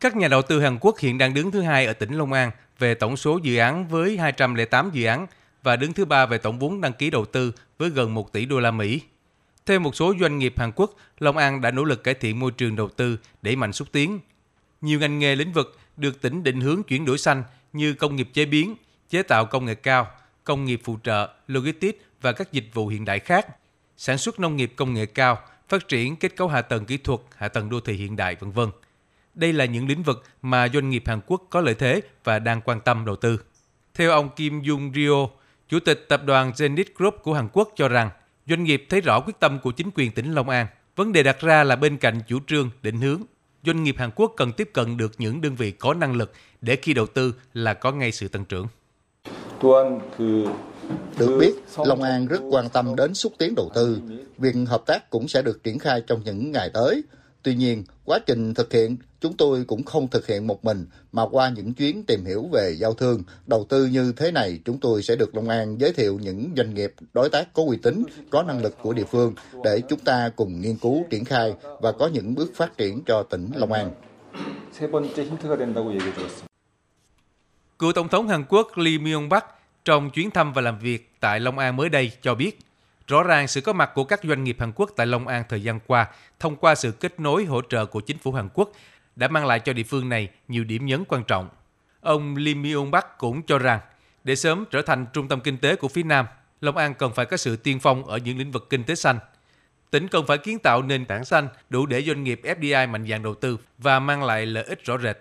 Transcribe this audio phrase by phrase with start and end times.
[0.00, 2.50] Các nhà đầu tư Hàn Quốc hiện đang đứng thứ hai ở tỉnh Long An
[2.78, 5.26] về tổng số dự án với 208 dự án
[5.62, 8.46] và đứng thứ ba về tổng vốn đăng ký đầu tư với gần 1 tỷ
[8.46, 9.00] đô la Mỹ.
[9.66, 12.50] Theo một số doanh nghiệp Hàn Quốc, Long An đã nỗ lực cải thiện môi
[12.50, 14.20] trường đầu tư để mạnh xúc tiến.
[14.80, 17.42] Nhiều ngành nghề lĩnh vực được tỉnh định hướng chuyển đổi xanh
[17.72, 18.74] như công nghiệp chế biến,
[19.10, 20.06] chế tạo công nghệ cao,
[20.44, 23.46] công nghiệp phụ trợ, logistics và các dịch vụ hiện đại khác,
[23.96, 25.38] sản xuất nông nghiệp công nghệ cao,
[25.68, 28.50] phát triển kết cấu hạ tầng kỹ thuật, hạ tầng đô thị hiện đại, vân
[28.50, 28.68] vân.
[29.36, 32.60] Đây là những lĩnh vực mà doanh nghiệp Hàn Quốc có lợi thế và đang
[32.60, 33.40] quan tâm đầu tư.
[33.94, 35.36] Theo ông Kim Jung Ryo,
[35.68, 38.10] Chủ tịch tập đoàn Zenith Group của Hàn Quốc cho rằng
[38.46, 40.66] doanh nghiệp thấy rõ quyết tâm của chính quyền tỉnh Long An.
[40.96, 43.22] Vấn đề đặt ra là bên cạnh chủ trương, định hướng,
[43.64, 46.76] doanh nghiệp Hàn Quốc cần tiếp cận được những đơn vị có năng lực để
[46.76, 48.66] khi đầu tư là có ngay sự tăng trưởng.
[51.18, 51.52] Được biết,
[51.84, 54.00] Long An rất quan tâm đến xúc tiến đầu tư.
[54.38, 57.02] Việc hợp tác cũng sẽ được triển khai trong những ngày tới.
[57.46, 61.26] Tuy nhiên, quá trình thực hiện, chúng tôi cũng không thực hiện một mình, mà
[61.26, 65.02] qua những chuyến tìm hiểu về giao thương, đầu tư như thế này, chúng tôi
[65.02, 68.42] sẽ được Long An giới thiệu những doanh nghiệp, đối tác có uy tín, có
[68.42, 72.06] năng lực của địa phương để chúng ta cùng nghiên cứu, triển khai và có
[72.06, 73.90] những bước phát triển cho tỉnh Long An.
[77.78, 79.44] Cựu Tổng thống Hàn Quốc Lee Myung-pak
[79.84, 82.58] trong chuyến thăm và làm việc tại Long An mới đây cho biết,
[83.06, 85.62] rõ ràng sự có mặt của các doanh nghiệp Hàn Quốc tại Long An thời
[85.62, 86.06] gian qua
[86.40, 88.72] thông qua sự kết nối hỗ trợ của chính phủ Hàn Quốc
[89.16, 91.48] đã mang lại cho địa phương này nhiều điểm nhấn quan trọng.
[92.00, 93.80] Ông Lim Myung Bắc cũng cho rằng,
[94.24, 96.26] để sớm trở thành trung tâm kinh tế của phía Nam,
[96.60, 99.18] Long An cần phải có sự tiên phong ở những lĩnh vực kinh tế xanh.
[99.90, 103.22] Tỉnh cần phải kiến tạo nền tảng xanh đủ để doanh nghiệp FDI mạnh dạn
[103.22, 105.16] đầu tư và mang lại lợi ích rõ rệt.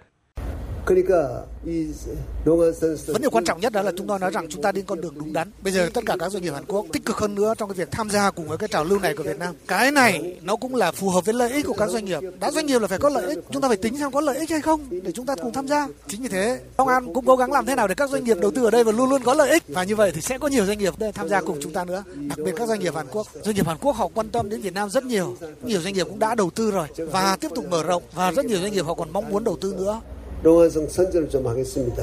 [3.08, 5.02] Vấn đề quan trọng nhất đó là chúng tôi nói rằng chúng ta đi con
[5.02, 5.52] đường đúng đắn.
[5.62, 7.76] Bây giờ tất cả các doanh nghiệp Hàn Quốc tích cực hơn nữa trong cái
[7.76, 9.56] việc tham gia cùng với cái trào lưu này của Việt Nam.
[9.68, 12.20] Cái này nó cũng là phù hợp với lợi ích của các doanh nghiệp.
[12.40, 14.38] Đã doanh nghiệp là phải có lợi ích, chúng ta phải tính xem có lợi
[14.38, 15.88] ích hay không để chúng ta cùng tham gia.
[16.08, 18.38] Chính vì thế, Long An cũng cố gắng làm thế nào để các doanh nghiệp
[18.42, 20.38] đầu tư ở đây và luôn luôn có lợi ích và như vậy thì sẽ
[20.38, 22.04] có nhiều doanh nghiệp tham gia cùng chúng ta nữa.
[22.16, 23.28] Đặc biệt các doanh nghiệp Hàn Quốc.
[23.44, 25.38] Doanh nghiệp Hàn Quốc họ quan tâm đến Việt Nam rất nhiều.
[25.64, 28.46] Nhiều doanh nghiệp cũng đã đầu tư rồi và tiếp tục mở rộng và rất
[28.46, 30.02] nhiều doanh nghiệp họ còn mong muốn đầu tư nữa.
[30.45, 32.03] 농안성 선전을 좀 하겠습니다.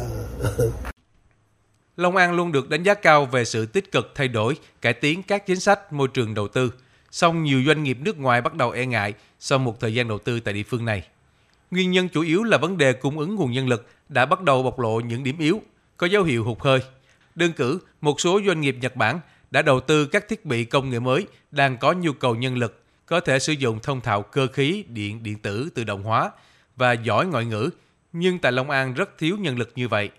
[1.98, 5.24] Long An luôn được đánh giá cao về sự tích cực thay đổi, cải tiến
[5.24, 6.74] các chính sách môi trường đầu tư.
[7.12, 10.20] Song nhiều doanh nghiệp nước ngoài bắt đầu e ngại sau một thời gian đầu
[10.20, 11.08] tư tại địa phương này.
[11.72, 14.64] Nguyên nhân chủ yếu là vấn đề cung ứng nguồn nhân lực đã bắt đầu
[14.64, 15.62] bộc lộ những điểm yếu,
[15.98, 16.80] có dấu hiệu hụt hơi.
[17.36, 19.20] Đơn cử, một số doanh nghiệp Nhật Bản
[19.52, 22.82] đã đầu tư các thiết bị công nghệ mới đang có nhu cầu nhân lực,
[23.06, 26.32] có thể sử dụng thông thạo cơ khí, điện, điện tử, tự động hóa
[26.76, 27.70] và giỏi ngoại ngữ
[28.13, 30.11] nhưng tại Long An rất thiếu nhân lực như vậy.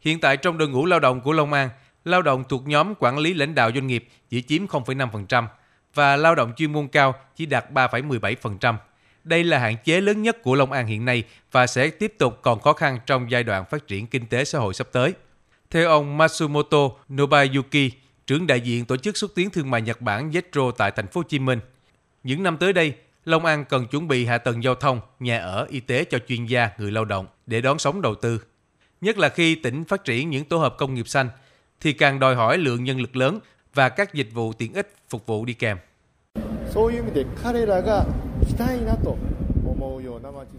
[0.00, 1.68] Hiện tại trong đội ngũ lao động của Long An,
[2.04, 5.46] lao động thuộc nhóm quản lý lãnh đạo doanh nghiệp chỉ chiếm 0,5%
[5.94, 8.74] và lao động chuyên môn cao chỉ đạt 3,17%.
[9.24, 12.38] Đây là hạn chế lớn nhất của Long An hiện nay và sẽ tiếp tục
[12.42, 15.14] còn khó khăn trong giai đoạn phát triển kinh tế xã hội sắp tới.
[15.70, 17.90] Theo ông Matsumoto Nobayuki,
[18.26, 21.20] trưởng đại diện tổ chức xúc tiến thương mại Nhật Bản Jetro tại thành phố
[21.20, 21.60] Hồ Chí Minh,
[22.22, 22.94] những năm tới đây,
[23.26, 26.46] Long An cần chuẩn bị hạ tầng giao thông, nhà ở, y tế cho chuyên
[26.46, 28.42] gia, người lao động để đón sống đầu tư.
[29.00, 31.28] Nhất là khi tỉnh phát triển những tổ hợp công nghiệp xanh,
[31.80, 33.38] thì càng đòi hỏi lượng nhân lực lớn
[33.74, 35.78] và các dịch vụ tiện ích phục vụ đi kèm.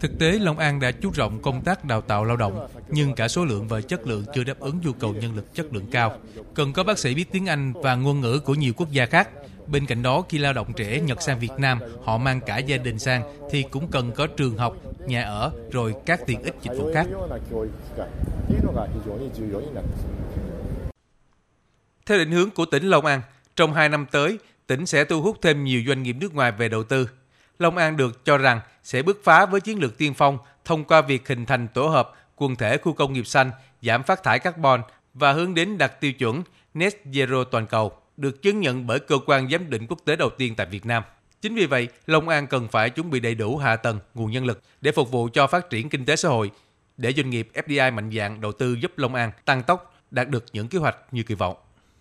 [0.00, 3.28] Thực tế, Long An đã chú trọng công tác đào tạo lao động, nhưng cả
[3.28, 6.18] số lượng và chất lượng chưa đáp ứng nhu cầu nhân lực chất lượng cao.
[6.54, 9.28] Cần có bác sĩ biết tiếng Anh và ngôn ngữ của nhiều quốc gia khác.
[9.70, 12.76] Bên cạnh đó, khi lao động trẻ Nhật sang Việt Nam, họ mang cả gia
[12.76, 16.72] đình sang thì cũng cần có trường học, nhà ở, rồi các tiện ích dịch
[16.78, 17.06] vụ khác.
[22.06, 23.22] Theo định hướng của tỉnh Long An,
[23.56, 26.68] trong 2 năm tới, tỉnh sẽ thu hút thêm nhiều doanh nghiệp nước ngoài về
[26.68, 27.08] đầu tư.
[27.58, 31.00] Long An được cho rằng sẽ bứt phá với chiến lược tiên phong thông qua
[31.00, 33.50] việc hình thành tổ hợp quần thể khu công nghiệp xanh,
[33.82, 34.82] giảm phát thải carbon
[35.14, 36.42] và hướng đến đạt tiêu chuẩn
[36.74, 40.30] Net Zero toàn cầu, được chứng nhận bởi cơ quan giám định quốc tế đầu
[40.30, 41.02] tiên tại Việt Nam.
[41.40, 44.44] Chính vì vậy, Long An cần phải chuẩn bị đầy đủ hạ tầng, nguồn nhân
[44.44, 46.50] lực để phục vụ cho phát triển kinh tế xã hội,
[46.96, 50.44] để doanh nghiệp FDI mạnh dạng đầu tư giúp Long An tăng tốc đạt được
[50.52, 51.56] những kế hoạch như kỳ vọng.